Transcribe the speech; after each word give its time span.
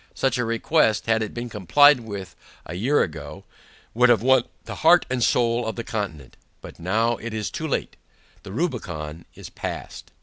Such 0.15 0.39
a 0.39 0.45
request, 0.45 1.05
had 1.05 1.21
it 1.21 1.31
been 1.31 1.47
complied 1.47 1.99
with 1.99 2.35
a 2.65 2.73
year 2.73 3.03
ago, 3.03 3.43
would 3.93 4.09
have 4.09 4.23
won 4.23 4.45
the 4.65 4.77
heart 4.77 5.05
and 5.11 5.23
soul 5.23 5.63
of 5.67 5.75
the 5.75 5.83
Continent 5.83 6.37
but 6.59 6.79
now 6.79 7.17
it 7.17 7.35
is 7.35 7.51
too 7.51 7.67
late, 7.67 7.97
"The 8.41 8.51
Rubicon 8.51 9.25
is 9.35 9.51
passed." 9.51 10.09